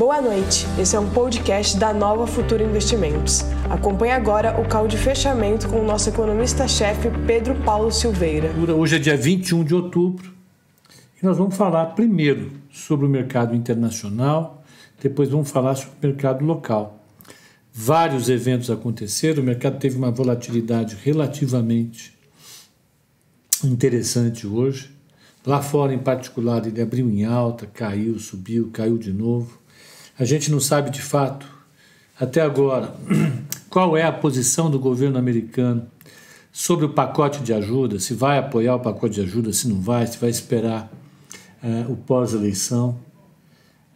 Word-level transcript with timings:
Boa 0.00 0.18
noite, 0.22 0.64
esse 0.80 0.96
é 0.96 0.98
um 0.98 1.10
podcast 1.10 1.76
da 1.76 1.92
Nova 1.92 2.26
Futura 2.26 2.64
Investimentos. 2.64 3.42
Acompanhe 3.68 4.12
agora 4.12 4.58
o 4.58 4.66
call 4.66 4.88
de 4.88 4.96
fechamento 4.96 5.68
com 5.68 5.78
o 5.78 5.84
nosso 5.84 6.08
economista-chefe 6.08 7.10
Pedro 7.26 7.54
Paulo 7.56 7.92
Silveira. 7.92 8.50
Hoje 8.74 8.96
é 8.96 8.98
dia 8.98 9.14
21 9.14 9.62
de 9.62 9.74
outubro 9.74 10.32
e 11.22 11.26
nós 11.26 11.36
vamos 11.36 11.54
falar 11.54 11.84
primeiro 11.88 12.50
sobre 12.72 13.04
o 13.04 13.10
mercado 13.10 13.54
internacional, 13.54 14.64
depois 15.02 15.28
vamos 15.28 15.50
falar 15.50 15.74
sobre 15.74 15.92
o 16.02 16.06
mercado 16.06 16.46
local. 16.46 17.04
Vários 17.70 18.30
eventos 18.30 18.70
aconteceram, 18.70 19.42
o 19.42 19.46
mercado 19.46 19.78
teve 19.78 19.98
uma 19.98 20.10
volatilidade 20.10 20.96
relativamente 21.04 22.16
interessante 23.62 24.46
hoje. 24.46 24.90
Lá 25.44 25.60
fora, 25.60 25.92
em 25.92 25.98
particular, 25.98 26.66
ele 26.66 26.80
abriu 26.80 27.06
em 27.10 27.26
alta, 27.26 27.66
caiu, 27.66 28.18
subiu, 28.18 28.70
caiu 28.72 28.96
de 28.96 29.12
novo. 29.12 29.59
A 30.20 30.24
gente 30.26 30.50
não 30.50 30.60
sabe 30.60 30.90
de 30.90 31.00
fato, 31.00 31.46
até 32.20 32.42
agora, 32.42 32.92
qual 33.70 33.96
é 33.96 34.02
a 34.02 34.12
posição 34.12 34.70
do 34.70 34.78
governo 34.78 35.18
americano 35.18 35.86
sobre 36.52 36.84
o 36.84 36.90
pacote 36.90 37.40
de 37.40 37.54
ajuda, 37.54 37.98
se 37.98 38.12
vai 38.12 38.36
apoiar 38.36 38.74
o 38.74 38.80
pacote 38.80 39.14
de 39.14 39.22
ajuda, 39.22 39.50
se 39.50 39.66
não 39.66 39.80
vai, 39.80 40.06
se 40.06 40.18
vai 40.18 40.28
esperar 40.28 40.92
é, 41.62 41.86
o 41.88 41.96
pós-eleição. 41.96 42.98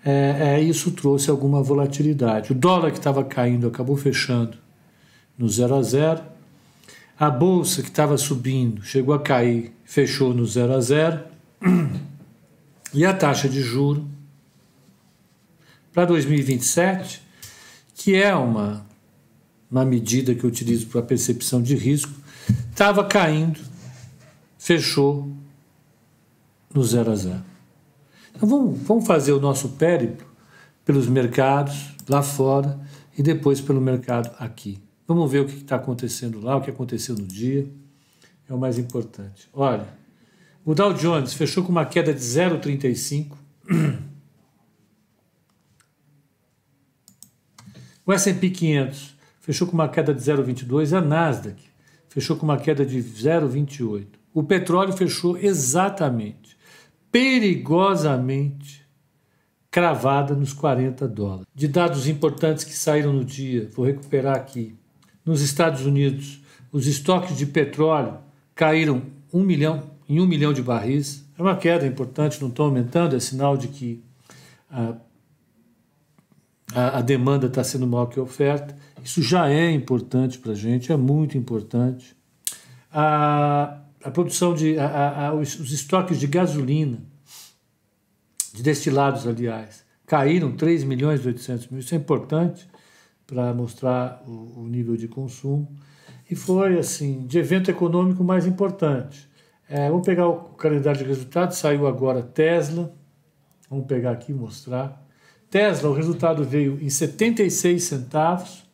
É, 0.03 0.55
é, 0.55 0.63
isso 0.63 0.93
trouxe 0.93 1.29
alguma 1.29 1.63
volatilidade. 1.63 2.53
O 2.53 2.55
dólar 2.55 2.91
que 2.91 2.97
estava 2.97 3.23
caindo 3.23 3.67
acabou 3.67 3.95
fechando 3.99 4.57
no 5.37 5.47
0 5.47 5.75
a 5.75 5.83
0. 5.83 6.23
A 7.21 7.29
bolsa 7.29 7.83
que 7.83 7.89
estava 7.89 8.17
subindo 8.17 8.83
chegou 8.83 9.15
a 9.15 9.21
cair, 9.21 9.75
fechou 9.85 10.33
no 10.33 10.47
0 10.47 10.73
a 10.73 10.81
0. 10.81 11.21
E 12.97 13.05
a 13.05 13.13
taxa 13.13 13.49
de 13.49 13.61
juro 13.61 14.07
para 15.95 16.07
2027, 16.07 17.23
que 17.95 18.17
é 18.17 18.35
uma, 18.35 18.85
uma 19.71 19.85
medida 19.85 20.35
que 20.35 20.43
eu 20.43 20.49
utilizo 20.51 20.89
para 20.89 21.01
percepção 21.01 21.63
de 21.63 21.77
risco, 21.77 22.13
estava 22.69 23.05
caindo, 23.05 23.61
fechou 24.59 25.31
no 26.75 26.83
zero 26.83 27.13
a 27.13 27.15
zero. 27.15 27.45
Então 28.35 28.49
vamos, 28.49 28.81
vamos 28.81 29.07
fazer 29.07 29.33
o 29.33 29.41
nosso 29.41 29.69
périplo 29.71 30.27
pelos 30.85 31.07
mercados 31.07 31.95
lá 32.09 32.23
fora 32.23 32.79
e 33.17 33.23
depois 33.23 33.61
pelo 33.61 33.81
mercado 33.81 34.35
aqui. 34.41 34.83
Vamos 35.07 35.31
ver 35.31 35.43
o 35.43 35.47
que 35.47 35.59
está 35.59 35.77
acontecendo 35.77 36.41
lá, 36.41 36.57
o 36.57 36.61
que 36.61 36.71
aconteceu 36.71 37.15
no 37.15 37.25
dia. 37.25 37.71
É 38.49 38.53
o 38.53 38.59
mais 38.59 38.79
importante. 38.79 39.49
Olha, 39.53 39.87
o 40.65 40.75
Dow 40.75 40.93
Jones 40.93 41.35
fechou 41.35 41.63
com 41.63 41.71
uma 41.71 41.87
queda 41.87 42.13
de 42.13 42.21
0,35. 42.21 43.37
O 48.07 48.13
S&P 48.13 48.51
500 48.51 49.15
fechou 49.41 49.67
com 49.67 49.75
uma 49.75 49.89
queda 49.89 50.13
de 50.13 50.21
0,22, 50.21 50.97
a 50.97 51.01
Nasdaq 51.01 51.63
fechou 52.09 52.37
com 52.37 52.45
uma 52.45 52.59
queda 52.59 52.85
de 52.85 52.99
0,28. 52.99 54.07
O 54.33 54.43
petróleo 54.43 54.93
fechou 54.93 55.37
exatamente, 55.37 56.57
perigosamente 57.11 58.85
cravada 59.71 60.35
nos 60.35 60.53
40 60.53 61.09
dólares. 61.09 61.47
De 61.55 61.67
dados 61.67 62.07
importantes 62.07 62.63
que 62.63 62.73
saíram 62.73 63.13
no 63.13 63.25
dia, 63.25 63.69
vou 63.75 63.85
recuperar 63.85 64.37
aqui. 64.37 64.77
Nos 65.25 65.41
Estados 65.41 65.85
Unidos, 65.85 66.41
os 66.71 66.87
estoques 66.87 67.37
de 67.37 67.47
petróleo 67.47 68.19
caíram 68.55 69.03
1 69.33 69.43
milhão, 69.43 69.83
em 70.09 70.21
1 70.21 70.27
milhão 70.27 70.53
de 70.53 70.63
barris. 70.63 71.25
É 71.37 71.43
uma 71.43 71.57
queda 71.57 71.87
importante, 71.87 72.41
não 72.41 72.49
estão 72.49 72.67
aumentando, 72.67 73.17
é 73.17 73.21
sinal 73.21 73.57
de 73.57 73.69
que 73.69 74.01
ah, 74.71 74.95
a, 76.75 76.99
a 76.99 77.01
demanda 77.01 77.47
está 77.47 77.63
sendo 77.63 77.87
maior 77.87 78.07
que 78.07 78.19
a 78.19 78.23
oferta. 78.23 78.75
Isso 79.03 79.23
já 79.23 79.49
é 79.49 79.71
importante 79.71 80.39
para 80.39 80.53
a 80.53 80.57
gente, 80.57 80.91
é 80.91 80.97
muito 80.97 81.39
importante. 81.39 82.17
A, 82.93 83.81
a 84.03 84.11
produção 84.11 84.55
de. 84.55 84.79
A, 84.79 85.29
a, 85.29 85.35
os, 85.35 85.73
estoques 85.73 86.19
de 86.19 86.27
gasolina, 86.27 86.99
de 88.53 88.63
destilados, 88.63 89.27
aliás, 89.27 89.85
caíram 90.07 90.53
3 90.53 90.85
milhões 90.85 91.25
e 91.25 91.29
800 91.29 91.69
mil. 91.69 91.81
Isso 91.81 91.95
é 91.95 91.99
importante 91.99 92.69
para 93.27 93.55
mostrar 93.55 94.23
o, 94.27 94.63
o, 94.63 94.69
nível 94.69 94.97
de 94.97 95.09
consumo. 95.09 95.69
E 96.31 96.35
foi, 96.35 96.79
assim, 96.79 97.27
de 97.27 97.39
evento 97.39 97.71
econômico 97.71 98.25
mais 98.25 98.47
importante. 98.47 99.29
É, 99.69 99.89
vamos 99.89 100.05
pegar 100.05 100.29
o 100.29 100.55
calendário 100.55 100.99
de 100.99 101.07
resultados, 101.07 101.57
saiu 101.57 101.87
agora 101.87 102.23
Tesla. 102.23 102.95
Vamos 103.71 103.87
pegar 103.87 104.13
aqui 104.13 104.33
e 104.33 104.35
mostrar. 104.35 105.04
Tesla, 105.55 105.89
o 105.89 105.95
resultado 105.95 106.43
veio 106.43 106.81
em 106.83 106.91
76 106.91 107.81
centavos. 107.81 108.65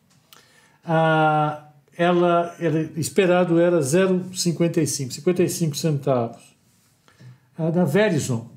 Ah, 0.82 1.68
ela, 1.94 2.56
ela 2.58 2.80
esperado 2.96 3.60
era 3.60 3.80
0,55, 3.80 5.10
55 5.10 5.76
centavos. 5.76 6.42
A 7.58 7.68
da 7.68 7.84
Verizon 7.84 8.48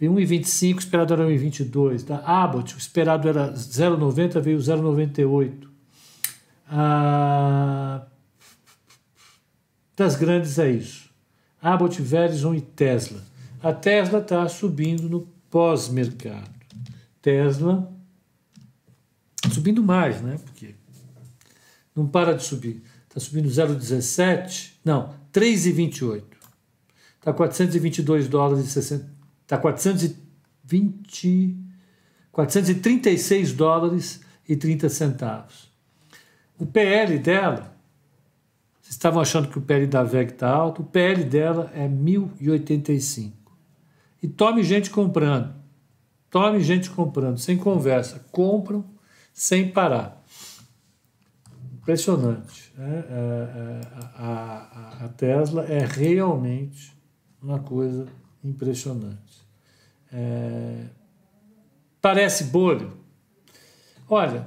veio 0.00 0.14
1,25, 0.14 0.78
esperado 0.78 1.12
era 1.12 1.26
1,22. 1.26 2.02
Da 2.06 2.16
Abbott, 2.20 2.74
o 2.74 2.78
esperado 2.78 3.28
era 3.28 3.52
0,90, 3.52 4.40
veio 4.40 4.58
0,98. 4.58 5.68
Ah, 6.66 8.06
das 9.94 10.16
grandes 10.16 10.58
é 10.58 10.70
isso. 10.70 11.10
Abbott, 11.60 12.00
Verizon 12.00 12.54
e 12.54 12.62
Tesla. 12.62 13.20
A 13.62 13.74
Tesla 13.74 14.20
está 14.20 14.48
subindo 14.48 15.10
no 15.10 15.28
pós-mercado. 15.50 16.57
Tesla 17.28 17.92
subindo 19.52 19.82
mais, 19.82 20.22
né? 20.22 20.38
Porque 20.42 20.74
não 21.94 22.06
para 22.08 22.32
de 22.34 22.42
subir. 22.42 22.82
Está 23.06 23.20
subindo 23.20 23.50
0,17, 23.50 24.76
não, 24.82 25.14
3,28. 25.30 26.24
Está 27.18 27.34
422 27.34 28.28
dólares 28.28 28.64
e 28.64 28.70
60. 28.70 29.10
Está 29.42 29.58
420. 29.58 31.54
436 32.32 33.52
dólares 33.52 34.22
e 34.48 34.56
30 34.56 34.88
centavos. 34.88 35.70
O 36.58 36.64
PL 36.64 37.18
dela, 37.18 37.76
vocês 38.80 38.94
estavam 38.94 39.20
achando 39.20 39.48
que 39.48 39.58
o 39.58 39.62
PL 39.62 39.86
da 39.86 40.02
VEG 40.02 40.32
está 40.32 40.48
alto, 40.48 40.80
o 40.80 40.86
PL 40.86 41.24
dela 41.24 41.70
é 41.74 41.86
1085. 41.86 43.36
E 44.22 44.28
tome 44.28 44.62
gente 44.62 44.88
comprando. 44.88 45.58
Tome 46.30 46.60
gente 46.60 46.90
comprando, 46.90 47.38
sem 47.38 47.56
conversa. 47.56 48.24
Compram 48.30 48.84
sem 49.32 49.70
parar. 49.70 50.22
Impressionante. 51.74 52.72
Né? 52.76 53.04
É, 53.08 53.12
é, 53.12 53.80
a, 54.16 55.04
a, 55.04 55.08
Tesla 55.08 55.64
é 55.64 55.86
realmente 55.86 56.94
uma 57.40 57.60
coisa 57.60 58.06
impressionante. 58.44 59.46
É, 60.12 60.84
parece 62.02 62.44
bolha. 62.44 62.88
Olha, 64.08 64.46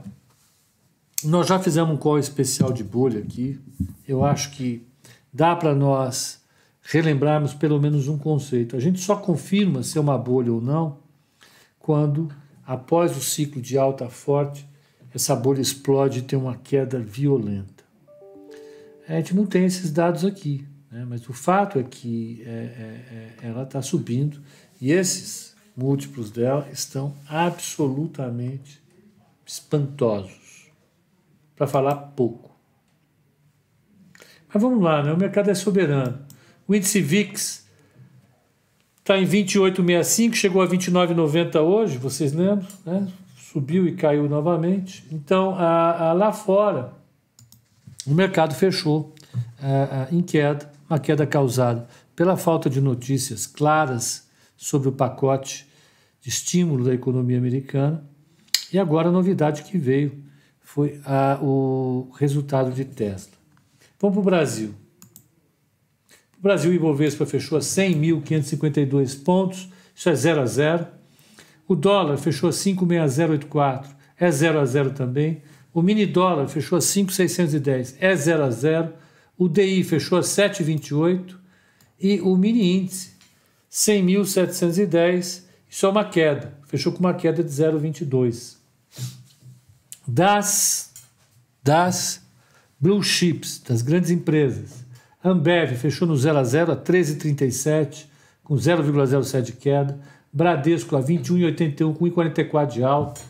nós 1.24 1.48
já 1.48 1.58
fizemos 1.58 1.94
um 1.94 1.98
call 1.98 2.20
especial 2.20 2.72
de 2.72 2.84
bolha 2.84 3.22
aqui. 3.22 3.60
Eu 4.08 4.24
acho 4.24 4.52
que 4.52 4.86
dá 5.34 5.56
para 5.56 5.74
nós 5.74 6.42
relembrarmos 6.84 7.54
pelo 7.54 7.80
menos 7.80 8.08
um 8.08 8.18
conceito. 8.18 8.76
A 8.76 8.80
gente 8.80 9.00
só 9.00 9.16
confirma 9.16 9.82
se 9.82 9.98
é 9.98 10.02
uma 10.02 10.18
bolha 10.18 10.54
ou 10.54 10.62
não 10.62 11.01
quando, 11.82 12.30
após 12.66 13.16
o 13.18 13.22
ciclo 13.22 13.62
de 13.62 13.78
alta 13.78 14.08
forte, 14.10 14.68
essa 15.14 15.36
bolha 15.36 15.62
explode 15.62 16.20
e 16.20 16.22
tem 16.22 16.38
uma 16.38 16.56
queda 16.56 17.00
violenta. 17.00 17.84
A 19.08 19.14
gente 19.14 19.36
não 19.36 19.46
tem 19.46 19.66
esses 19.66 19.92
dados 19.92 20.24
aqui, 20.24 20.66
né? 20.90 21.06
mas 21.08 21.28
o 21.28 21.34
fato 21.34 21.78
é 21.78 21.84
que 21.84 22.42
é, 22.46 22.50
é, 22.50 23.44
é, 23.44 23.48
ela 23.50 23.64
está 23.64 23.82
subindo 23.82 24.42
e 24.80 24.92
esses 24.92 25.54
múltiplos 25.76 26.32
dela 26.32 26.68
estão 26.72 27.14
absolutamente 27.28 28.82
espantosos, 29.46 30.72
para 31.56 31.68
falar 31.68 31.96
pouco. 31.96 32.52
Mas 34.54 34.62
vamos 34.62 34.82
lá, 34.82 35.04
né? 35.04 35.12
o 35.12 35.18
mercado 35.18 35.50
é 35.50 35.54
soberano. 35.54 36.20
O 36.68 36.76
índice 36.76 37.02
VIX 37.02 37.61
Está 39.12 39.22
em 39.22 39.28
28,65, 39.28 40.36
chegou 40.36 40.62
a 40.62 40.68
29,90 40.70 41.60
hoje, 41.60 41.98
vocês 41.98 42.32
lembram? 42.32 42.66
Né? 42.86 43.10
Subiu 43.36 43.86
e 43.86 43.92
caiu 43.92 44.30
novamente. 44.30 45.04
Então, 45.12 45.54
a, 45.54 46.12
a, 46.12 46.14
lá 46.14 46.32
fora, 46.32 46.94
o 48.08 48.14
mercado 48.14 48.56
fechou 48.56 49.14
a, 49.62 50.08
em 50.14 50.22
queda, 50.22 50.72
uma 50.90 50.98
queda 50.98 51.28
causada 51.28 51.90
pela 52.16 52.38
falta 52.38 52.70
de 52.70 52.80
notícias 52.80 53.46
claras 53.46 54.30
sobre 54.56 54.88
o 54.88 54.94
pacote 54.94 55.68
de 56.22 56.30
estímulo 56.30 56.86
da 56.86 56.94
economia 56.94 57.38
americana. 57.38 58.02
E 58.72 58.80
agora 58.80 59.10
a 59.10 59.12
novidade 59.12 59.64
que 59.64 59.78
veio 59.78 60.24
foi 60.62 61.02
o 61.42 62.08
resultado 62.18 62.72
de 62.72 62.86
Tesla. 62.86 63.34
Vamos 64.00 64.16
para 64.16 64.22
o 64.22 64.24
Brasil. 64.24 64.74
O 66.42 66.44
Brasil 66.44 66.74
Ibovespa 66.74 67.24
fechou 67.24 67.56
a 67.56 67.62
100.552 67.62 69.24
pontos, 69.24 69.70
isso 69.94 70.10
é 70.10 70.16
0 70.16 70.42
a 70.42 70.46
0. 70.48 70.88
O 71.68 71.76
dólar 71.76 72.18
fechou 72.18 72.50
a 72.50 72.52
56084, 72.52 73.96
é 74.20 74.32
0 74.32 74.60
a 74.60 74.66
0 74.66 74.90
também. 74.90 75.44
O 75.72 75.84
mini 75.84 76.04
dólar 76.08 76.48
fechou 76.48 76.80
a 76.80 76.82
5,610, 76.82 77.96
é 78.00 78.16
0 78.16 78.44
a 78.44 78.50
0. 78.50 78.92
O 79.38 79.48
DI 79.48 79.84
fechou 79.84 80.18
a 80.18 80.22
7,28 80.22 81.36
e 82.00 82.20
o 82.22 82.36
mini 82.36 82.76
índice 82.76 83.12
100.710, 83.72 85.44
isso 85.70 85.86
é 85.86 85.90
uma 85.90 86.04
queda, 86.04 86.58
fechou 86.66 86.92
com 86.92 87.02
uma 87.02 87.14
queda 87.14 87.44
de 87.44 87.52
0,22. 87.52 88.58
Das 90.08 90.92
das 91.64 92.20
blue 92.80 93.04
chips, 93.04 93.60
das 93.60 93.84
grandes 93.84 94.10
empresas, 94.10 94.81
Ambev 95.24 95.76
fechou 95.76 96.08
no 96.08 96.18
0 96.18 96.38
a 96.38 96.44
0 96.44 96.72
a 96.72 96.76
13,37 96.76 98.06
com 98.44 98.56
0,07 98.56 99.42
de 99.42 99.52
queda, 99.54 100.00
Bradesco 100.34 100.96
a 100.96 101.04
21,81 101.04 101.94
com 101.94 102.06
1,44 102.06 102.68
de 102.68 102.84
alta, 102.84 103.22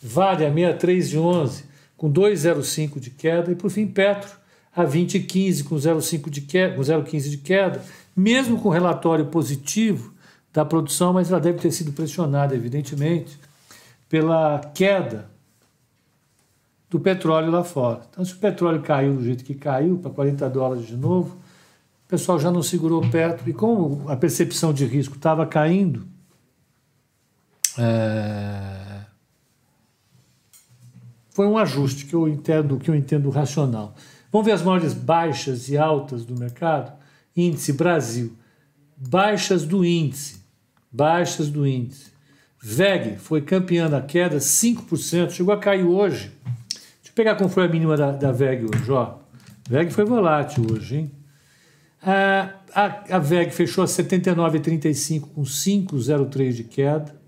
Vale 0.00 0.46
a 0.46 0.52
63,11 0.52 1.64
com 1.96 2.12
2,05 2.12 3.00
de 3.00 3.10
queda. 3.10 3.50
E 3.50 3.54
por 3.54 3.70
fim 3.70 3.86
Petro 3.86 4.30
a 4.74 4.84
20,15 4.84 5.64
com 5.64 5.74
0,5 5.74 6.30
de 6.30 6.40
com 6.40 6.82
0,15 6.82 7.30
de 7.30 7.38
queda, 7.38 7.82
mesmo 8.16 8.60
com 8.60 8.68
relatório 8.68 9.26
positivo 9.26 10.14
da 10.52 10.64
produção, 10.64 11.12
mas 11.12 11.30
ela 11.30 11.40
deve 11.40 11.58
ter 11.58 11.72
sido 11.72 11.92
pressionada, 11.92 12.54
evidentemente, 12.54 13.38
pela 14.08 14.60
queda 14.74 15.28
do 16.90 16.98
petróleo 16.98 17.50
lá 17.50 17.62
fora. 17.62 18.02
Então, 18.10 18.24
se 18.24 18.32
o 18.32 18.38
petróleo 18.38 18.80
caiu 18.80 19.14
do 19.14 19.24
jeito 19.24 19.44
que 19.44 19.54
caiu, 19.54 19.98
para 19.98 20.10
40 20.10 20.48
dólares 20.48 20.86
de 20.86 20.96
novo, 20.96 21.36
o 22.06 22.08
pessoal 22.08 22.38
já 22.38 22.50
não 22.50 22.62
segurou 22.62 23.04
o 23.04 23.10
petro. 23.10 23.48
E 23.48 23.52
como 23.52 24.08
a 24.08 24.16
percepção 24.16 24.72
de 24.72 24.86
risco 24.86 25.16
estava 25.16 25.46
caindo, 25.46 26.06
é... 27.78 29.02
foi 31.30 31.46
um 31.46 31.58
ajuste 31.58 32.06
que 32.06 32.14
eu 32.14 32.26
entendo, 32.26 32.78
que 32.78 32.90
eu 32.90 32.94
entendo 32.94 33.28
racional. 33.28 33.94
Vamos 34.32 34.46
ver 34.46 34.52
as 34.52 34.62
maiores 34.62 34.94
baixas 34.94 35.68
e 35.68 35.76
altas 35.76 36.24
do 36.24 36.38
mercado? 36.38 36.92
Índice 37.36 37.72
Brasil. 37.72 38.32
Baixas 38.96 39.64
do 39.64 39.84
índice. 39.84 40.42
Baixas 40.90 41.50
do 41.50 41.66
índice. 41.66 42.16
VEG 42.60 43.18
foi 43.18 43.40
campeã 43.40 43.88
da 43.88 44.02
queda, 44.02 44.38
5%, 44.38 45.30
chegou 45.30 45.54
a 45.54 45.58
cair 45.58 45.84
hoje 45.84 46.32
pegar 47.18 47.34
como 47.34 47.50
foi 47.50 47.64
a 47.64 47.68
mínima 47.68 47.96
da, 47.96 48.12
da 48.12 48.30
VEG 48.30 48.64
hoje, 48.64 48.92
ó. 48.92 49.16
VEG 49.68 49.90
foi 49.90 50.04
volátil 50.04 50.64
hoje, 50.70 50.98
hein? 50.98 51.10
A, 52.00 52.54
a, 52.72 53.16
a 53.16 53.18
VEG 53.18 53.50
fechou 53.50 53.82
a 53.82 53.88
79,35 53.88 55.22
com 55.34 55.42
5,03 55.42 56.52
de 56.52 56.62
queda. 56.62 57.20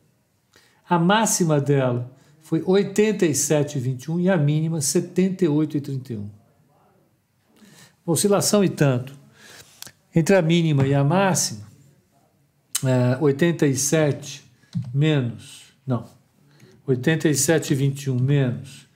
A 0.89 0.97
máxima 0.97 1.61
dela 1.61 2.09
foi 2.41 2.61
87,21 2.61 4.21
e 4.21 4.31
a 4.31 4.37
mínima 4.37 4.79
78,31. 4.79 6.29
Oscilação 8.07 8.63
e 8.63 8.69
tanto. 8.69 9.13
Entre 10.15 10.37
a 10.37 10.43
mínima 10.43 10.87
e 10.87 10.95
a 10.95 11.03
máxima, 11.03 11.67
é, 12.85 13.19
87 13.21 14.49
menos, 14.95 15.75
não, 15.85 16.07
87,21 16.87 18.21
menos 18.21 18.90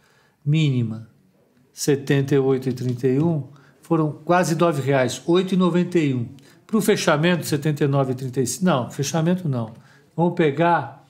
mínima 0.45 1.09
78,31 1.75 3.45
foram 3.81 4.13
quase 4.13 4.55
R$ 4.55 4.81
reais, 4.81 5.21
8,91. 5.27 6.27
Para 6.67 6.79
o 6.79 6.81
fechamento 6.81 7.45
79,35. 7.45 8.63
Não, 8.63 8.91
fechamento 8.91 9.47
não. 9.49 9.75
Vamos 10.17 10.35
pegar 10.35 11.05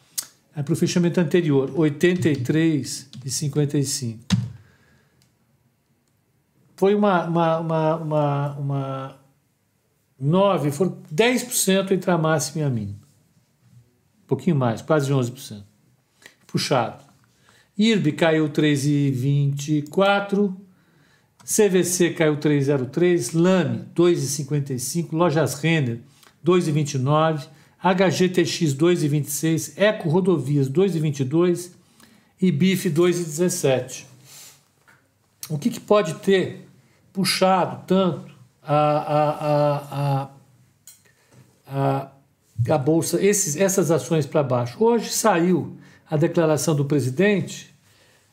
é 0.57 0.63
para 0.63 0.73
o 0.73 0.77
fechamento 0.77 1.21
anterior, 1.21 1.69
83,55. 1.73 4.21
Foi 6.77 6.95
uma, 6.95 7.27
uma, 7.27 7.59
uma, 7.59 7.97
uma, 7.97 8.57
uma 8.57 9.19
9, 10.19 10.71
foram 10.71 10.97
10% 11.13 11.91
entre 11.91 12.11
a 12.11 12.17
máxima 12.17 12.63
e 12.63 12.65
a 12.65 12.71
mínima. 12.71 13.05
Um 14.23 14.27
pouquinho 14.29 14.57
mais, 14.57 14.81
quase 14.81 15.13
11%. 15.13 15.63
Puxado. 16.47 17.04
IRB 17.77 18.13
caiu 18.13 18.49
3,24, 18.49 20.55
CVC 21.45 22.11
caiu 22.11 22.37
3,03, 22.37 23.35
LAME 23.35 23.87
2,55, 23.95 25.13
Lojas 25.13 25.55
Renner 25.55 25.99
2,29, 26.45 27.49
HGTX 27.83 28.75
2,26, 28.75 29.73
Eco 29.77 30.09
Rodovias 30.09 30.71
2,22 30.71 31.73
e 32.41 32.53
BIF 32.53 32.89
2,17. 32.91 34.05
O 35.51 35.59
que, 35.59 35.69
que, 35.69 35.81
pode 35.81 36.15
ter 36.15 36.67
puxado 37.13 37.85
tanto 37.87 38.33
a, 38.63 38.77
a, 38.77 39.77
a, 39.91 40.31
a, 41.67 42.11
a 42.71 42.79
Bolsa, 42.79 43.23
esses, 43.23 43.57
essas 43.57 43.91
ações 43.91 44.25
para 44.25 44.43
baixo? 44.43 44.83
Hoje 44.83 45.11
saiu 45.11 45.77
a 46.09 46.17
declaração 46.17 46.75
do 46.75 46.85
presidente 46.85 47.75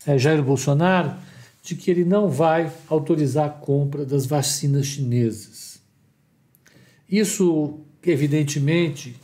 é, 0.06 0.18
Jair 0.18 0.44
Bolsonaro 0.44 1.16
de 1.64 1.76
que 1.76 1.92
ele 1.92 2.04
não 2.04 2.28
vai 2.28 2.72
autorizar 2.88 3.46
a 3.46 3.50
compra 3.50 4.06
das 4.06 4.26
vacinas 4.26 4.88
chinesas. 4.88 5.80
Isso, 7.08 7.80
evidentemente, 8.04 9.16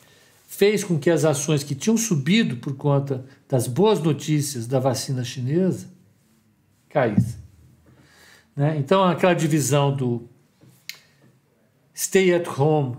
fez 0.47 0.83
com 0.83 0.99
que 0.99 1.09
as 1.09 1.25
ações 1.25 1.63
que 1.63 1.73
tinham 1.73 1.97
subido 1.97 2.57
por 2.57 2.75
conta 2.75 3.25
das 3.49 3.67
boas 3.67 3.99
notícias 3.99 4.67
da 4.67 4.79
vacina 4.79 5.23
chinesa 5.23 5.87
caíssem. 6.89 7.39
Né? 8.55 8.77
Então, 8.77 9.03
aquela 9.03 9.33
divisão 9.33 9.95
do 9.95 10.27
stay 11.95 12.33
at 12.33 12.47
home, 12.47 12.97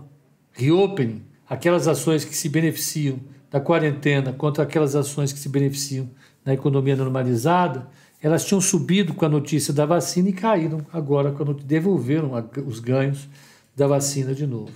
reopening, 0.51 1.23
aquelas 1.47 1.87
ações 1.87 2.25
que 2.25 2.35
se 2.35 2.49
beneficiam 2.49 3.19
da 3.49 3.59
quarentena 3.59 4.31
contra 4.33 4.63
aquelas 4.63 4.95
ações 4.95 5.33
que 5.33 5.39
se 5.39 5.49
beneficiam 5.49 6.09
na 6.45 6.53
economia 6.53 6.95
normalizada, 6.95 7.87
elas 8.21 8.45
tinham 8.45 8.61
subido 8.61 9.13
com 9.13 9.25
a 9.25 9.29
notícia 9.29 9.73
da 9.73 9.85
vacina 9.85 10.29
e 10.29 10.33
caíram 10.33 10.85
agora 10.91 11.31
quando 11.31 11.53
devolveram 11.53 12.31
os 12.65 12.79
ganhos 12.79 13.27
da 13.75 13.87
vacina 13.87 14.33
de 14.35 14.45
novo. 14.45 14.73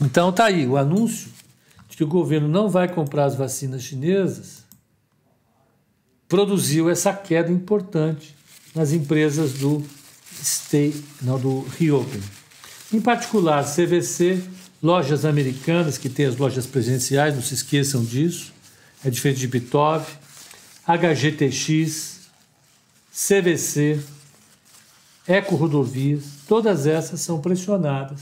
Então 0.00 0.32
tá 0.32 0.46
aí 0.46 0.66
o 0.66 0.76
anúncio 0.76 1.30
de 1.88 1.96
que 1.96 2.04
o 2.04 2.08
governo 2.08 2.48
não 2.48 2.68
vai 2.68 2.88
comprar 2.88 3.24
as 3.24 3.34
vacinas 3.34 3.82
chinesas 3.82 4.64
produziu 6.28 6.88
essa 6.88 7.12
queda 7.12 7.50
importante 7.50 8.36
nas 8.74 8.92
empresas 8.92 9.54
do 9.54 9.84
stay, 10.32 10.94
não, 11.20 11.38
do 11.38 11.66
reopen. 11.76 12.22
Em 12.92 13.00
particular, 13.00 13.64
CVC 13.64 14.40
lojas 14.82 15.24
americanas, 15.24 15.98
que 15.98 16.08
tem 16.08 16.26
as 16.26 16.36
lojas 16.36 16.66
presenciais, 16.66 17.34
não 17.34 17.42
se 17.42 17.54
esqueçam 17.54 18.04
disso, 18.04 18.52
é 19.04 19.10
diferente 19.10 19.40
de 19.40 19.48
Bitov, 19.48 20.06
HGTX, 20.86 22.28
CVC, 23.12 24.00
Eco 25.26 25.54
Rodovias, 25.54 26.24
todas 26.48 26.86
essas 26.86 27.20
são 27.20 27.40
pressionadas 27.40 28.20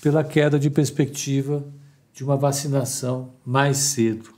pela 0.00 0.22
queda 0.22 0.58
de 0.58 0.70
perspectiva 0.70 1.64
de 2.12 2.24
uma 2.24 2.36
vacinação 2.36 3.32
mais 3.44 3.76
cedo. 3.78 4.30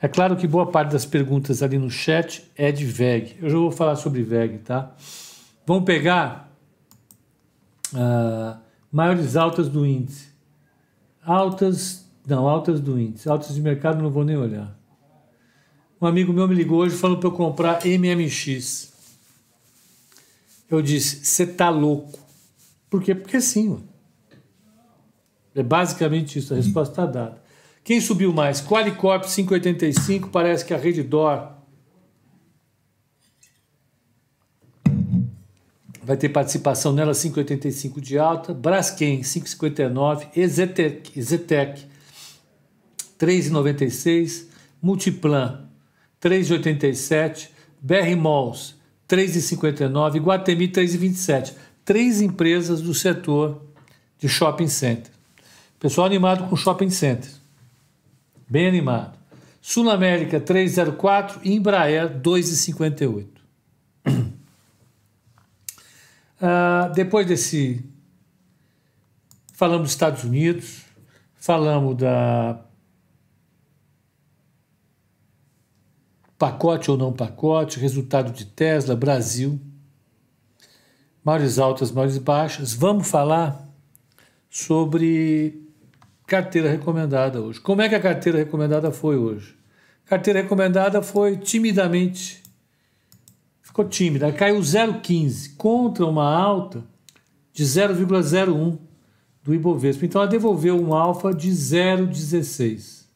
É 0.00 0.08
claro 0.08 0.36
que 0.36 0.48
boa 0.48 0.66
parte 0.66 0.90
das 0.90 1.06
perguntas 1.06 1.62
ali 1.62 1.78
no 1.78 1.88
chat 1.88 2.50
é 2.56 2.72
de 2.72 2.84
VEG. 2.84 3.36
Eu 3.40 3.48
já 3.48 3.56
vou 3.56 3.70
falar 3.70 3.94
sobre 3.94 4.22
VEG, 4.22 4.58
tá? 4.58 4.92
Vamos 5.64 5.84
pegar 5.84 6.52
uh, 7.94 8.60
maiores 8.90 9.36
altas 9.36 9.68
do 9.68 9.86
índice. 9.86 10.31
Altas, 11.24 12.04
não, 12.26 12.48
altas 12.48 12.80
do 12.80 12.98
índice. 12.98 13.28
Altas 13.28 13.54
de 13.54 13.60
mercado 13.60 14.02
não 14.02 14.10
vou 14.10 14.24
nem 14.24 14.36
olhar. 14.36 14.76
Um 16.00 16.06
amigo 16.06 16.32
meu 16.32 16.48
me 16.48 16.54
ligou 16.54 16.80
hoje 16.80 16.96
falando 16.96 17.18
para 17.20 17.28
eu 17.28 17.32
comprar 17.32 17.80
MMX. 17.84 18.92
Eu 20.68 20.82
disse, 20.82 21.24
você 21.24 21.46
tá 21.46 21.70
louco. 21.70 22.18
Por 22.90 23.02
quê? 23.02 23.14
Porque 23.14 23.40
sim. 23.40 23.68
Mano. 23.68 23.88
É 25.54 25.62
basicamente 25.62 26.38
isso, 26.38 26.52
a 26.54 26.56
resposta 26.56 26.92
está 26.92 27.06
dada. 27.06 27.42
Quem 27.84 28.00
subiu 28.00 28.32
mais? 28.32 28.60
Qualicorp 28.60 29.24
585, 29.24 30.28
parece 30.30 30.64
que 30.64 30.72
a 30.72 30.78
Redditor 30.78 31.52
vai 36.02 36.16
ter 36.16 36.28
participação 36.28 36.92
nela 36.92 37.12
5,85 37.12 38.00
de 38.00 38.18
alta, 38.18 38.52
Braskem 38.52 39.20
5,59, 39.20 40.28
Ezetec, 40.36 41.18
Ezetec 41.18 41.86
3,96, 43.18 44.46
Multiplan 44.80 45.68
3,87, 46.20 47.48
BR 47.80 48.16
Malls 48.16 48.74
3,59, 49.08 50.20
Guatemi 50.20 50.68
3,27. 50.68 51.54
Três 51.84 52.20
empresas 52.20 52.80
do 52.80 52.94
setor 52.94 53.62
de 54.18 54.28
shopping 54.28 54.68
center. 54.68 55.12
Pessoal 55.78 56.06
animado 56.06 56.48
com 56.48 56.56
shopping 56.56 56.90
center. 56.90 57.30
Bem 58.48 58.68
animado. 58.68 59.18
Sul 59.60 59.90
América 59.90 60.40
3,04 60.40 61.40
e 61.42 61.54
Embraer 61.54 62.20
2,58. 62.20 63.41
Uh, 66.42 66.92
depois 66.92 67.24
desse. 67.24 67.88
Falamos 69.54 69.82
dos 69.82 69.92
Estados 69.92 70.24
Unidos, 70.24 70.82
falamos 71.36 71.96
da 71.96 72.64
pacote 76.36 76.90
ou 76.90 76.96
não 76.98 77.12
pacote, 77.12 77.78
resultado 77.78 78.32
de 78.32 78.44
Tesla, 78.44 78.96
Brasil, 78.96 79.60
maiores 81.22 81.60
altas, 81.60 81.92
maiores 81.92 82.18
baixas. 82.18 82.74
Vamos 82.74 83.08
falar 83.08 83.68
sobre 84.50 85.62
carteira 86.26 86.68
recomendada 86.68 87.40
hoje. 87.40 87.60
Como 87.60 87.80
é 87.82 87.88
que 87.88 87.94
a 87.94 88.00
carteira 88.00 88.38
recomendada 88.38 88.90
foi 88.90 89.16
hoje? 89.16 89.56
Carteira 90.04 90.42
recomendada 90.42 91.00
foi 91.00 91.36
timidamente, 91.36 92.41
ficou 93.72 93.86
tímida, 93.86 94.30
caiu 94.30 94.60
0,15 94.60 95.56
contra 95.56 96.04
uma 96.04 96.30
alta 96.30 96.84
de 97.54 97.64
0,01 97.64 98.78
do 99.42 99.54
Ibovespa. 99.54 100.04
Então 100.04 100.20
ela 100.20 100.30
devolveu 100.30 100.78
um 100.78 100.94
alfa 100.94 101.34
de 101.34 101.50
0,16. 101.50 103.06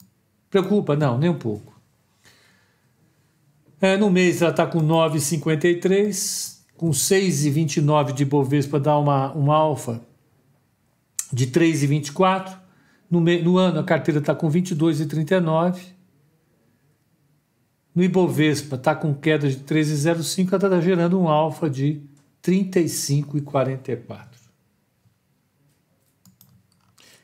Preocupa? 0.49 0.97
Não, 0.97 1.19
nem 1.19 1.29
um 1.29 1.39
pouco. 1.39 1.79
É, 3.79 3.99
no 3.99 4.11
mês 4.11 4.41
ela 4.41 4.51
está 4.51 4.67
com 4.67 4.81
9,53, 4.81 6.57
com 6.75 6.91
6,29 6.91 8.13
de 8.13 8.23
Ibovespa 8.23 8.81
dá 8.81 8.99
uma, 8.99 9.37
um 9.37 9.53
alfa 9.53 10.01
de 11.31 11.49
3,24. 11.49 12.57
No, 13.11 13.21
no 13.21 13.59
ano, 13.59 13.81
a 13.81 13.85
carteira 13.85 14.21
está 14.21 14.35
com 14.35 14.51
22,39. 14.51 15.96
No 17.97 18.05
Ibovespa 18.05 18.77
está 18.77 18.95
com 18.95 19.15
queda 19.15 19.49
de 19.49 19.57
13,05, 19.57 20.49
ela 20.49 20.57
está 20.67 20.81
gerando 20.83 21.19
um 21.19 21.29
alfa 21.29 21.71
de 21.71 22.03
35,44. 22.45 24.27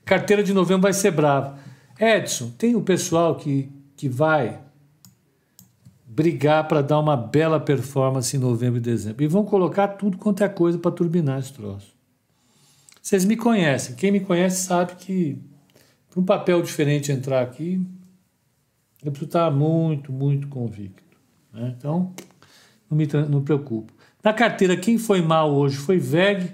Carteira 0.03 0.43
de 0.43 0.55
novembro 0.55 0.85
vai 0.85 0.95
ser 0.95 1.11
brava. 1.11 1.59
Edson, 2.01 2.51
tem 2.57 2.75
o 2.75 2.81
pessoal 2.81 3.37
que, 3.37 3.71
que 3.95 4.09
vai 4.09 4.63
brigar 6.07 6.67
para 6.67 6.81
dar 6.81 6.99
uma 7.01 7.19
bela 7.19 7.61
performance 7.61 8.35
em 8.35 8.41
novembro 8.41 8.79
e 8.79 8.81
dezembro. 8.83 9.23
E 9.23 9.29
vão 9.29 9.45
colocar 9.45 9.89
tudo 9.89 10.17
quanto 10.17 10.43
é 10.43 10.49
coisa 10.49 10.79
para 10.79 10.91
turbinar 10.91 11.39
esse 11.39 11.53
troço. 11.53 11.95
Vocês 13.03 13.27
me 13.27 13.37
conhecem. 13.37 13.95
Quem 13.95 14.11
me 14.11 14.21
conhece 14.21 14.65
sabe 14.65 14.95
que 14.97 15.39
para 16.09 16.19
um 16.19 16.25
papel 16.25 16.63
diferente 16.63 17.13
entrar 17.13 17.43
aqui, 17.43 17.79
eu 19.05 19.11
preciso 19.11 19.29
estar 19.29 19.51
muito, 19.51 20.13
muito 20.13 20.49
convicto. 20.49 21.19
Né? 21.53 21.75
Então, 21.77 22.15
não 22.89 22.97
me 22.97 23.07
não 23.29 23.43
preocupo. 23.43 23.93
Na 24.23 24.33
carteira, 24.33 24.77
quem 24.77 24.97
foi 24.97 25.21
mal 25.21 25.53
hoje 25.53 25.77
foi 25.77 25.99
VEG, 25.99 26.53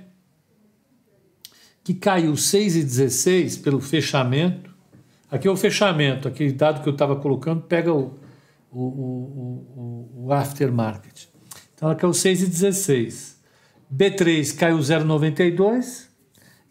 que 1.84 1.92
caiu 1.94 2.32
6,16 2.32 3.62
pelo 3.62 3.80
fechamento. 3.80 4.74
Aqui 5.30 5.46
é 5.46 5.50
o 5.50 5.56
fechamento, 5.56 6.26
aquele 6.26 6.52
dado 6.52 6.82
que 6.82 6.88
eu 6.88 6.92
estava 6.92 7.16
colocando, 7.16 7.62
pega 7.62 7.92
o, 7.92 8.18
o, 8.70 8.80
o, 8.80 10.10
o, 10.16 10.26
o 10.26 10.32
aftermarket. 10.32 11.28
Então, 11.74 11.88
ela 11.88 11.96
caiu 11.96 12.12
6,16. 12.12 13.36
B3 13.94 14.56
caiu 14.56 14.78
0,92 14.78 16.08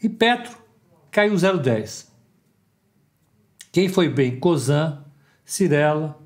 e 0.02 0.10
Petro 0.10 0.58
caiu 1.12 1.34
0,10. 1.34 2.08
Quem 3.72 3.90
foi 3.90 4.10
bem? 4.10 4.40
Cosan, 4.40 5.04
Cirela, 5.48 6.20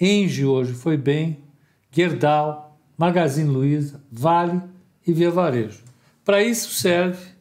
Engie 0.00 0.46
hoje 0.46 0.72
foi 0.72 0.96
bem, 0.96 1.44
Gerdau, 1.90 2.80
Magazine 2.96 3.46
Luiza, 3.46 4.02
Vale 4.10 4.62
e 5.06 5.12
Via 5.12 5.30
Varejo. 5.30 5.84
Para 6.24 6.42
isso 6.42 6.70
serve 6.70 7.36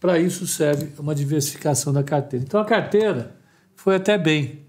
para 0.00 0.18
isso 0.18 0.44
serve 0.48 0.90
uma 0.98 1.14
diversificação 1.14 1.92
da 1.92 2.02
carteira. 2.02 2.44
Então 2.44 2.58
a 2.58 2.64
carteira 2.64 3.36
foi 3.76 3.94
até 3.94 4.18
bem, 4.18 4.66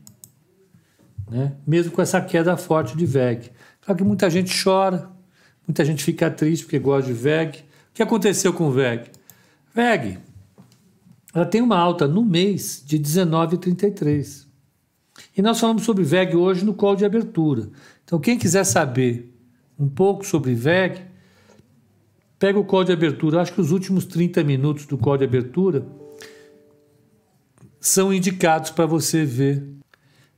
né? 1.27 1.55
mesmo 1.65 1.91
com 1.91 2.03
essa 2.03 2.21
queda 2.21 2.55
forte 2.55 2.95
de 2.95 3.07
VEG. 3.07 3.49
Claro 3.81 3.97
que 3.97 4.03
muita 4.03 4.29
gente 4.29 4.53
chora, 4.63 5.09
muita 5.67 5.83
gente 5.83 6.03
fica 6.03 6.29
triste 6.29 6.65
porque 6.65 6.77
gosta 6.77 7.11
de 7.11 7.13
VEG. 7.13 7.61
O 7.61 7.93
que 7.95 8.03
aconteceu 8.03 8.53
com 8.53 8.67
o 8.67 8.71
VEG? 8.71 9.09
VEG 9.73 10.19
ela 11.33 11.45
tem 11.45 11.61
uma 11.61 11.77
alta 11.77 12.07
no 12.07 12.23
mês 12.23 12.83
de 12.85 12.99
19,33. 12.99 14.42
E 15.35 15.41
nós 15.41 15.59
falamos 15.59 15.83
sobre 15.83 16.03
VEG 16.03 16.35
hoje 16.35 16.63
no 16.63 16.73
call 16.73 16.95
de 16.95 17.05
abertura. 17.05 17.69
Então, 18.03 18.19
quem 18.19 18.37
quiser 18.37 18.63
saber 18.63 19.33
um 19.79 19.89
pouco 19.89 20.25
sobre 20.25 20.53
VEG, 20.53 21.01
pega 22.37 22.59
o 22.59 22.63
call 22.63 22.83
de 22.83 22.91
abertura. 22.91 23.41
Acho 23.41 23.53
que 23.53 23.61
os 23.61 23.71
últimos 23.71 24.05
30 24.05 24.43
minutos 24.43 24.85
do 24.85 24.97
call 24.97 25.17
de 25.17 25.23
abertura 25.23 25.85
são 27.79 28.13
indicados 28.13 28.69
para 28.69 28.85
você 28.85 29.25
ver, 29.25 29.63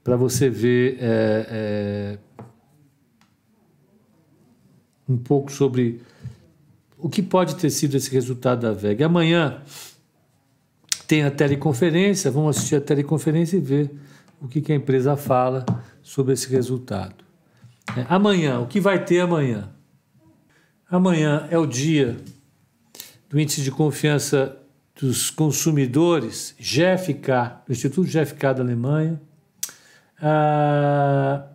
para 0.04 0.16
você 0.16 0.50
ver 0.50 0.98
é, 1.00 1.48
é, 1.50 2.18
um 5.08 5.18
pouco 5.18 5.52
sobre 5.52 6.02
o 6.98 7.10
que 7.10 7.22
pode 7.22 7.56
ter 7.56 7.70
sido 7.70 7.96
esse 7.98 8.10
resultado 8.10 8.62
da 8.62 8.72
VEG. 8.72 9.04
Amanhã 9.04 9.62
tem 11.06 11.24
a 11.24 11.30
teleconferência, 11.30 12.32
vamos 12.32 12.58
assistir 12.58 12.76
a 12.78 12.82
teleconferência 12.82 13.58
e 13.58 13.60
ver 13.60 13.92
o 14.46 14.48
que, 14.48 14.62
que 14.62 14.72
a 14.72 14.76
empresa 14.76 15.18
fala 15.18 15.66
sobre 16.02 16.34
esse 16.34 16.48
resultado. 16.50 17.26
É, 17.98 18.06
amanhã, 18.08 18.60
o 18.60 18.68
que 18.68 18.80
vai 18.80 19.04
ter 19.04 19.20
amanhã? 19.20 19.70
Amanhã 20.90 21.48
é 21.50 21.58
o 21.58 21.66
dia 21.66 22.16
do 23.28 23.40
índice 23.40 23.62
de 23.62 23.72
confiança 23.72 24.58
dos 25.00 25.30
consumidores, 25.30 26.56
GFK, 26.60 27.64
do 27.66 27.74
Instituto 27.74 28.08
GFK 28.08 28.54
da 28.54 28.62
Alemanha. 28.62 29.20
Ah, 30.22 31.48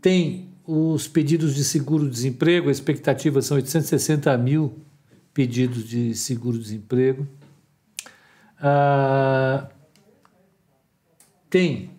tem 0.00 0.50
os 0.66 1.06
pedidos 1.06 1.54
de 1.54 1.64
seguro-desemprego, 1.64 2.68
a 2.68 2.72
expectativa 2.72 3.40
são 3.40 3.56
860 3.56 4.36
mil 4.38 4.80
pedidos 5.32 5.88
de 5.88 6.14
seguro-desemprego. 6.14 7.26
Ah, 8.60 9.68
tem 11.52 11.90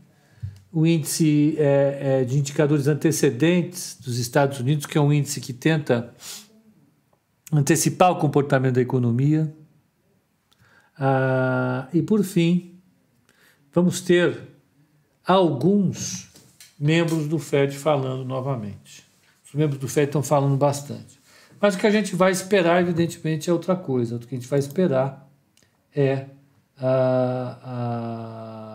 o 0.71 0.87
índice 0.87 1.55
é, 1.59 1.99
é, 2.01 2.23
de 2.23 2.39
indicadores 2.39 2.87
antecedentes 2.87 3.95
dos 4.03 4.17
Estados 4.17 4.59
Unidos, 4.59 4.87
que 4.87 4.97
é 4.97 5.01
um 5.01 5.13
índice 5.13 5.39
que 5.39 5.53
tenta 5.53 6.11
antecipar 7.51 8.11
o 8.11 8.15
comportamento 8.15 8.73
da 8.73 8.81
economia. 8.81 9.55
Ah, 10.97 11.87
e, 11.93 12.01
por 12.01 12.23
fim, 12.23 12.79
vamos 13.71 14.01
ter 14.01 14.41
alguns 15.23 16.31
membros 16.79 17.27
do 17.27 17.37
FED 17.37 17.77
falando 17.77 18.25
novamente. 18.25 19.05
Os 19.45 19.53
membros 19.53 19.79
do 19.79 19.87
FED 19.87 20.07
estão 20.07 20.23
falando 20.23 20.57
bastante. 20.57 21.19
Mas 21.61 21.75
o 21.75 21.77
que 21.77 21.85
a 21.85 21.91
gente 21.91 22.15
vai 22.15 22.31
esperar, 22.31 22.81
evidentemente, 22.81 23.47
é 23.47 23.53
outra 23.53 23.75
coisa. 23.75 24.15
O 24.15 24.19
que 24.19 24.33
a 24.33 24.37
gente 24.39 24.49
vai 24.49 24.57
esperar 24.57 25.29
é 25.95 26.25
a, 26.75 27.59
a 27.63 28.72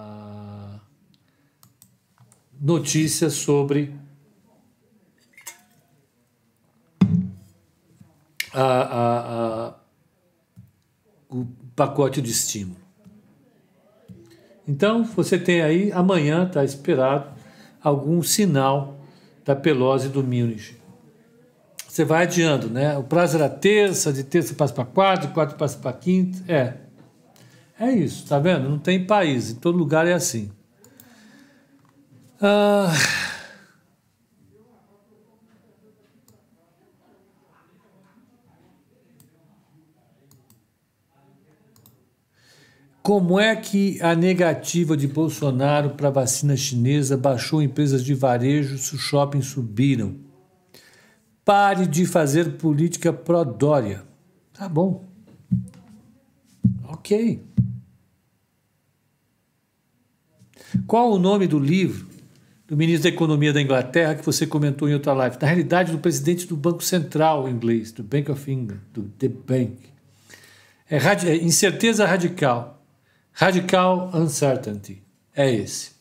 notícia 2.61 3.31
sobre 3.31 3.95
a, 8.53 8.63
a, 8.63 9.67
a, 9.69 9.75
o 11.29 11.47
pacote 11.77 12.21
de 12.21 12.31
estímulo. 12.31 12.77
Então, 14.67 15.05
você 15.05 15.39
tem 15.39 15.63
aí, 15.63 15.93
amanhã 15.93 16.47
está 16.47 16.63
esperado 16.65 17.31
algum 17.83 18.23
sinal 18.23 18.99
da 19.45 19.57
Pelose 19.57 20.09
do 20.09 20.23
Munich. 20.23 20.77
Você 21.89 22.05
vai 22.05 22.25
adiando, 22.25 22.69
né? 22.69 22.97
O 22.99 23.03
prazo 23.03 23.37
era 23.37 23.49
terça, 23.49 24.13
de 24.13 24.23
terça 24.23 24.55
passa 24.55 24.75
para 24.75 24.85
quarta, 24.85 25.27
de 25.27 25.33
quarta 25.33 25.55
passa 25.55 25.79
para 25.79 25.93
quinta. 25.95 26.39
É, 26.47 26.75
é 27.81 27.91
isso, 27.93 28.27
tá 28.27 28.39
vendo? 28.39 28.69
Não 28.69 28.79
tem 28.79 29.07
país, 29.07 29.51
em 29.51 29.55
todo 29.55 29.79
lugar 29.79 30.07
é 30.07 30.13
assim. 30.13 30.51
Ah... 32.41 32.93
Como 43.03 43.41
é 43.41 43.57
que 43.57 43.99
a 44.03 44.15
negativa 44.15 44.95
de 44.95 45.09
Bolsonaro 45.09 45.95
para 45.95 46.09
a 46.09 46.11
vacina 46.11 46.55
chinesa 46.55 47.17
baixou 47.17 47.63
empresas 47.63 48.05
de 48.05 48.13
varejo 48.13 48.77
se 48.77 48.95
os 48.95 49.01
shoppings 49.01 49.47
subiram? 49.47 50.17
Pare 51.43 51.87
de 51.87 52.05
fazer 52.05 52.59
política 52.59 53.11
pró-Dória. 53.11 54.05
Tá 54.53 54.69
bom. 54.69 55.07
Ok. 56.85 57.43
Qual 60.87 61.11
o 61.11 61.19
nome 61.19 61.47
do 61.47 61.59
livro 61.59 62.18
do 62.69 62.77
ministro 62.77 63.05
da 63.05 63.09
Economia 63.09 63.51
da 63.51 63.63
Inglaterra 63.63 64.15
que 64.15 64.25
você 64.25 64.47
comentou 64.47 64.87
em 64.89 64.93
outra 64.93 65.15
live? 65.15 65.39
Na 65.41 65.47
realidade, 65.47 65.91
do 65.91 65.99
presidente 65.99 66.47
do 66.47 66.55
Banco 66.55 66.85
Central 66.85 67.49
inglês, 67.49 67.91
do 67.91 68.03
Bank 68.03 68.31
of 68.31 68.53
England, 68.53 68.81
do 68.93 69.05
The 69.19 69.29
Bank. 69.29 69.79
É, 70.91 70.99
é 70.99 71.37
incerteza 71.37 72.05
radical. 72.05 72.85
Radical 73.33 74.11
uncertainty. 74.13 75.03
É 75.35 75.51
esse. 75.51 75.93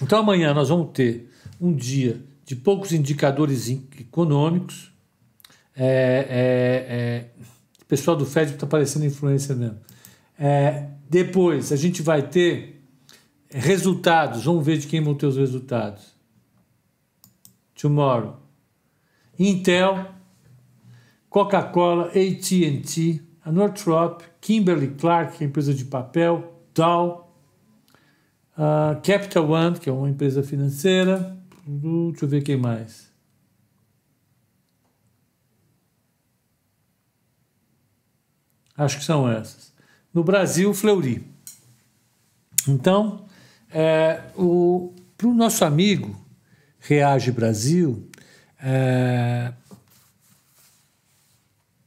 Então 0.00 0.20
amanhã 0.20 0.54
nós 0.54 0.68
vamos 0.68 0.90
ter 0.92 1.28
um 1.60 1.74
dia 1.74 2.20
de 2.44 2.54
poucos 2.54 2.92
indicadores 2.92 3.68
econômicos. 3.68 4.92
É, 5.76 6.26
é, 6.28 6.86
é, 6.88 7.24
o 7.82 7.84
pessoal 7.84 8.16
do 8.16 8.24
FED 8.24 8.52
está 8.52 8.66
parecendo 8.66 9.04
influência 9.04 9.56
mesmo. 9.56 9.78
É, 10.38 10.84
depois 11.10 11.72
a 11.72 11.76
gente 11.76 12.00
vai 12.00 12.22
ter 12.22 12.77
resultados. 13.50 14.44
Vamos 14.44 14.64
ver 14.64 14.78
de 14.78 14.86
quem 14.86 15.02
vão 15.02 15.14
ter 15.14 15.26
os 15.26 15.36
resultados. 15.36 16.14
Tomorrow. 17.74 18.36
Intel, 19.38 20.06
Coca-Cola, 21.28 22.08
AT&T, 22.08 23.22
a 23.44 23.52
Northrop, 23.52 24.22
Kimberly 24.40 24.88
Clark, 24.88 25.38
que 25.38 25.44
é 25.44 25.46
empresa 25.46 25.72
de 25.72 25.84
papel, 25.84 26.62
Dow, 26.74 27.28
Uh, 28.58 29.00
Capital 29.02 29.48
One, 29.48 29.78
que 29.78 29.88
é 29.88 29.92
uma 29.92 30.10
empresa 30.10 30.42
financeira. 30.42 31.38
Deixa 31.64 32.24
eu 32.24 32.28
ver 32.28 32.42
quem 32.42 32.56
mais. 32.56 33.08
Acho 38.76 38.98
que 38.98 39.04
são 39.04 39.30
essas. 39.30 39.72
No 40.12 40.24
Brasil, 40.24 40.74
Fleury. 40.74 41.24
Então, 42.66 43.26
é, 43.70 44.22
para 44.34 45.26
o 45.26 45.34
nosso 45.34 45.64
amigo 45.64 46.18
Reage 46.80 47.30
Brasil, 47.30 48.08
é, 48.62 49.52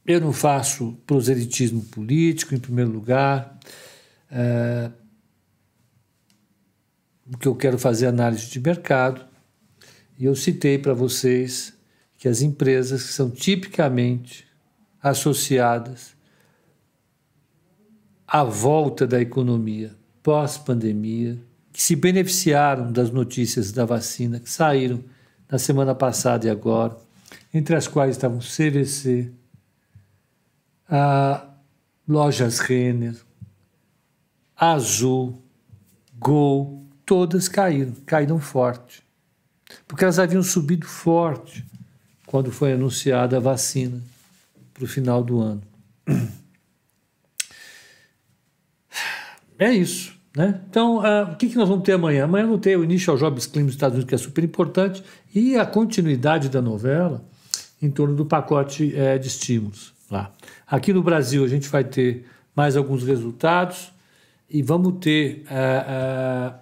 eu 0.06 0.20
não 0.20 0.32
faço 0.32 0.98
proselitismo 1.06 1.82
político, 1.82 2.54
em 2.54 2.58
primeiro 2.58 2.90
lugar. 2.90 3.58
É, 4.30 4.90
que 7.42 7.48
eu 7.48 7.54
quero 7.54 7.78
fazer 7.78 8.06
análise 8.06 8.48
de 8.48 8.60
mercado, 8.60 9.24
e 10.18 10.24
eu 10.24 10.36
citei 10.36 10.78
para 10.78 10.94
vocês 10.94 11.74
que 12.16 12.28
as 12.28 12.40
empresas 12.40 13.02
que 13.02 13.12
são 13.12 13.30
tipicamente 13.30 14.46
associadas 15.02 16.14
à 18.26 18.44
volta 18.44 19.06
da 19.06 19.20
economia 19.20 19.96
pós-pandemia, 20.22 21.36
que 21.72 21.82
se 21.82 21.96
beneficiaram 21.96 22.92
das 22.92 23.10
notícias 23.10 23.72
da 23.72 23.84
vacina 23.84 24.38
que 24.38 24.50
saíram 24.50 25.02
na 25.50 25.58
semana 25.58 25.94
passada 25.94 26.46
e 26.46 26.50
agora, 26.50 26.96
entre 27.52 27.74
as 27.74 27.88
quais 27.88 28.16
estavam 28.16 28.38
CVC, 28.38 29.30
a 30.88 31.46
Lojas 32.06 32.58
Renner, 32.58 33.16
Azul, 34.56 35.42
Gol, 36.18 36.86
todas 37.04 37.48
caíram, 37.48 37.94
caíram 38.06 38.38
forte. 38.38 39.02
Porque 39.88 40.04
elas 40.04 40.18
haviam 40.18 40.42
subido 40.42 40.86
forte 40.86 41.64
quando 42.26 42.52
foi 42.52 42.72
anunciada 42.72 43.38
a 43.38 43.40
vacina 43.40 44.00
para 44.72 44.84
o 44.84 44.86
final 44.86 45.22
do 45.22 45.40
ano. 45.40 45.62
É 49.58 49.70
isso. 49.70 50.18
Né? 50.36 50.60
Então, 50.68 50.98
uh, 50.98 51.32
o 51.32 51.36
que, 51.36 51.48
que 51.48 51.56
nós 51.56 51.68
vamos 51.68 51.84
ter 51.84 51.92
amanhã? 51.92 52.24
Amanhã 52.24 52.46
vamos 52.46 52.60
ter 52.60 52.78
o 52.78 52.84
Initial 52.84 53.16
Jobs 53.18 53.46
Claim 53.46 53.66
dos 53.66 53.74
Estados 53.74 53.94
Unidos, 53.96 54.08
que 54.08 54.14
é 54.14 54.18
super 54.18 54.42
importante, 54.42 55.02
e 55.34 55.56
a 55.56 55.66
continuidade 55.66 56.48
da 56.48 56.62
novela 56.62 57.22
em 57.80 57.90
torno 57.90 58.14
do 58.14 58.24
pacote 58.24 58.96
é, 58.96 59.18
de 59.18 59.28
estímulos 59.28 59.92
lá. 60.10 60.32
Aqui 60.66 60.92
no 60.92 61.02
Brasil, 61.02 61.44
a 61.44 61.48
gente 61.48 61.68
vai 61.68 61.84
ter 61.84 62.26
mais 62.54 62.76
alguns 62.76 63.02
resultados 63.02 63.92
e 64.48 64.62
vamos 64.62 64.98
ter 65.00 65.44
uh, 65.50 66.54
uh, 66.54 66.58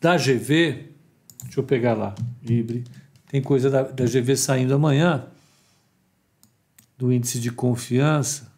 da 0.00 0.16
GV, 0.16 0.90
deixa 1.44 1.60
eu 1.60 1.64
pegar 1.64 1.94
lá, 1.94 2.14
Libre, 2.42 2.84
tem 3.28 3.42
coisa 3.42 3.68
da, 3.68 3.82
da 3.82 4.04
GV 4.04 4.36
saindo 4.36 4.74
amanhã, 4.74 5.26
do 6.96 7.12
índice 7.12 7.38
de 7.38 7.50
confiança 7.50 8.50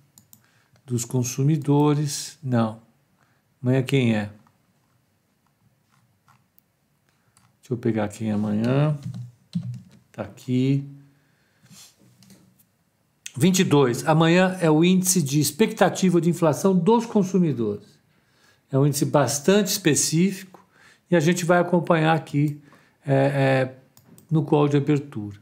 dos 0.87 1.05
consumidores. 1.05 2.39
Não. 2.43 2.81
Amanhã 3.61 3.83
quem 3.83 4.15
é? 4.15 4.31
Deixa 7.69 7.75
eu 7.75 7.77
pegar 7.77 8.09
é 8.23 8.31
amanhã. 8.31 8.97
Está 10.11 10.23
aqui. 10.23 10.89
22. 13.37 14.09
Amanhã 14.09 14.57
é 14.63 14.71
o 14.71 14.83
índice 14.83 15.21
de 15.21 15.39
expectativa 15.39 16.19
de 16.19 16.31
inflação 16.31 16.75
dos 16.75 17.05
consumidores. 17.05 17.85
É 18.73 18.79
um 18.79 18.87
índice 18.87 19.05
bastante 19.05 19.67
específico 19.67 20.67
e 21.11 21.17
a 21.17 21.21
gente 21.21 21.45
vai 21.45 21.59
acompanhar 21.59 22.17
aqui 22.17 22.59
é, 23.07 23.15
é, 23.15 23.75
no 24.31 24.43
call 24.45 24.67
de 24.67 24.79
abertura. 24.79 25.37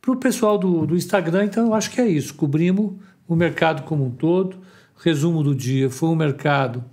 Para 0.00 0.12
o 0.12 0.16
pessoal 0.16 0.56
do, 0.56 0.86
do 0.86 0.94
Instagram, 0.94 1.46
então, 1.46 1.66
eu 1.66 1.74
acho 1.74 1.90
que 1.90 2.00
é 2.00 2.06
isso. 2.06 2.34
Cobrimos 2.34 2.92
o 3.26 3.34
mercado 3.34 3.82
como 3.82 4.06
um 4.06 4.12
todo. 4.12 4.58
Resumo 4.96 5.42
do 5.42 5.52
dia: 5.52 5.90
foi 5.90 6.08
um 6.08 6.14
mercado 6.14 6.84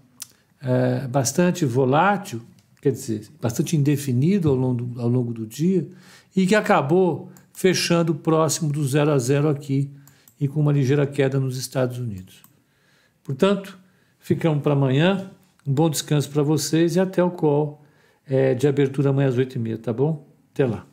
é, 0.59 1.07
bastante 1.07 1.65
volátil, 1.65 2.41
quer 2.81 2.91
dizer, 2.91 3.29
bastante 3.39 3.77
indefinido 3.77 4.49
ao 4.49 4.55
longo, 4.55 4.99
ao 4.99 5.07
longo 5.07 5.31
do 5.33 5.45
dia, 5.45 5.87
e 6.35 6.47
que 6.47 6.55
acabou 6.55 7.31
fechando 7.53 8.15
próximo 8.15 8.71
do 8.71 8.85
zero 8.85 9.11
a 9.11 9.19
zero 9.19 9.47
aqui 9.47 9.91
e 10.39 10.47
com 10.47 10.59
uma 10.59 10.73
ligeira 10.73 11.05
queda 11.05 11.39
nos 11.39 11.57
Estados 11.57 11.99
Unidos. 11.99 12.41
Portanto, 13.23 13.77
ficamos 14.19 14.63
para 14.63 14.73
amanhã. 14.73 15.29
Um 15.65 15.73
bom 15.73 15.89
descanso 15.89 16.29
para 16.31 16.41
vocês 16.41 16.95
e 16.95 16.99
até 16.99 17.23
o 17.23 17.29
call 17.29 17.83
é, 18.27 18.55
de 18.55 18.67
abertura 18.67 19.11
amanhã 19.11 19.29
às 19.29 19.37
8h30, 19.37 19.77
tá 19.77 19.93
bom? 19.93 20.27
Até 20.51 20.65
lá. 20.65 20.90